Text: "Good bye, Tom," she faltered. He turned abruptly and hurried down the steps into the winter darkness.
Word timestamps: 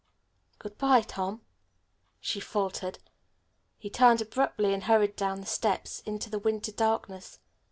"Good 0.57 0.79
bye, 0.79 1.01
Tom," 1.03 1.41
she 2.19 2.39
faltered. 2.39 2.97
He 3.77 3.91
turned 3.91 4.19
abruptly 4.19 4.73
and 4.73 4.85
hurried 4.85 5.15
down 5.15 5.41
the 5.41 5.45
steps 5.45 5.99
into 6.07 6.27
the 6.27 6.39
winter 6.39 6.71
darkness. 6.71 7.37